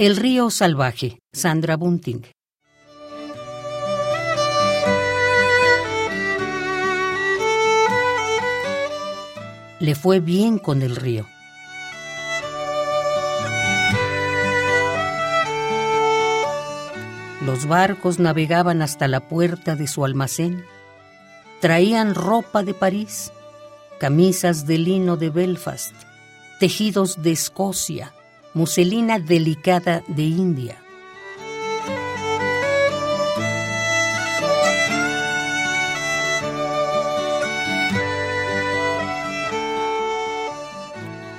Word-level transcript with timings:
El 0.00 0.16
río 0.16 0.48
salvaje, 0.48 1.20
Sandra 1.30 1.76
Bunting. 1.76 2.24
Le 9.78 9.94
fue 9.94 10.20
bien 10.20 10.56
con 10.56 10.80
el 10.80 10.96
río. 10.96 11.26
Los 17.44 17.66
barcos 17.66 18.18
navegaban 18.18 18.80
hasta 18.80 19.06
la 19.06 19.28
puerta 19.28 19.76
de 19.76 19.86
su 19.86 20.06
almacén. 20.06 20.64
Traían 21.60 22.14
ropa 22.14 22.62
de 22.62 22.72
París, 22.72 23.32
camisas 23.98 24.66
de 24.66 24.78
lino 24.78 25.18
de 25.18 25.28
Belfast, 25.28 25.92
tejidos 26.58 27.22
de 27.22 27.32
Escocia, 27.32 28.14
muselina 28.54 29.18
delicada 29.18 30.02
de 30.08 30.22
India. 30.22 30.82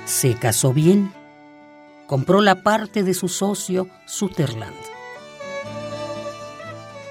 Se 0.06 0.34
casó 0.34 0.72
bien. 0.72 1.12
Compró 2.06 2.42
la 2.42 2.62
parte 2.62 3.02
de 3.02 3.14
su 3.14 3.28
socio 3.28 3.88
Sutherland. 4.06 4.76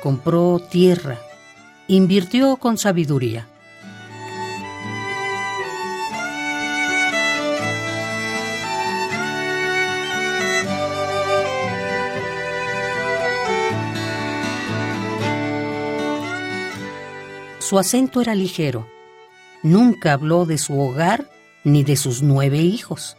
Compró 0.02 0.60
tierra. 0.60 1.20
Invirtió 1.88 2.56
con 2.58 2.78
sabiduría. 2.78 3.51
Su 17.72 17.80
acento 17.80 18.20
era 18.20 18.36
ligero. 18.36 18.86
Nunca 19.64 20.12
habló 20.12 20.46
de 20.46 20.58
su 20.58 20.78
hogar 20.78 21.30
ni 21.64 21.86
de 21.86 21.96
sus 21.96 22.22
nueve 22.22 22.58
hijos. 22.58 23.16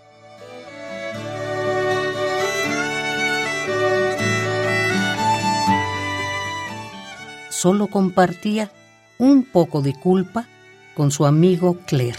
Solo 7.48 7.86
compartía 7.86 8.70
un 9.16 9.42
poco 9.44 9.80
de 9.80 9.94
culpa 9.94 10.46
con 10.94 11.10
su 11.10 11.24
amigo 11.24 11.78
Claire. 11.86 12.18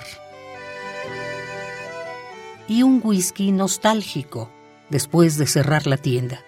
Y 2.68 2.82
un 2.82 3.00
whisky 3.04 3.52
nostálgico 3.52 4.50
después 4.90 5.38
de 5.38 5.46
cerrar 5.46 5.86
la 5.86 5.98
tienda. 5.98 6.40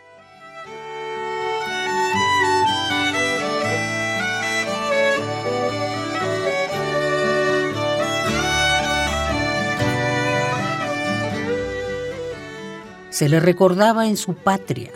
Se 13.15 13.29
le 13.29 13.39
recordaba 13.39 14.07
en 14.07 14.17
su 14.17 14.33
patria. 14.33 14.91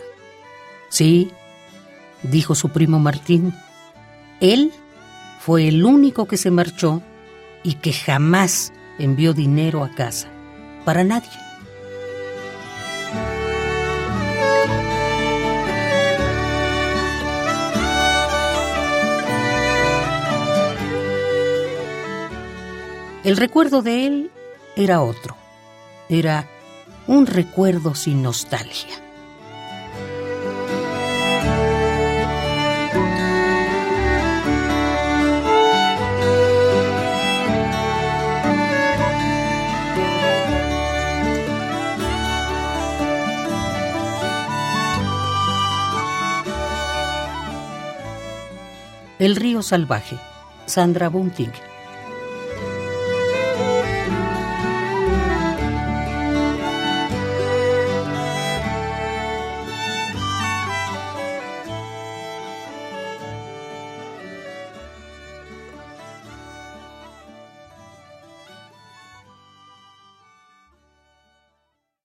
Sí, 0.90 1.30
dijo 2.22 2.54
su 2.54 2.68
primo 2.68 2.98
Martín, 2.98 3.54
él 4.40 4.74
fue 5.38 5.68
el 5.68 5.86
único 5.86 6.28
que 6.28 6.36
se 6.36 6.50
marchó 6.50 7.00
y 7.62 7.76
que 7.76 7.94
jamás 7.94 8.74
envió 8.98 9.32
dinero 9.32 9.82
a 9.82 9.94
casa, 9.94 10.28
para 10.84 11.02
nadie. 11.02 11.30
El 23.24 23.38
recuerdo 23.38 23.80
de 23.80 24.06
él 24.06 24.30
era 24.76 25.00
otro, 25.00 25.38
era 26.10 26.49
un 27.10 27.26
recuerdo 27.26 27.96
sin 27.96 28.22
nostalgia. 28.22 28.94
El 49.18 49.34
río 49.34 49.62
salvaje, 49.62 50.16
Sandra 50.66 51.08
Bunting. 51.08 51.69